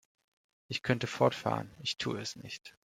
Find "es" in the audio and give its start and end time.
2.19-2.35